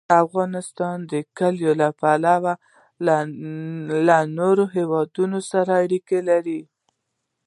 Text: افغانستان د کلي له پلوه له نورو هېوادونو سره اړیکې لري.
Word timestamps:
افغانستان 0.23 0.97
د 1.11 1.13
کلي 1.37 1.71
له 1.81 1.89
پلوه 2.01 2.53
له 4.09 4.17
نورو 4.39 4.63
هېوادونو 4.75 5.39
سره 5.51 5.71
اړیکې 5.83 6.19
لري. 6.29 6.61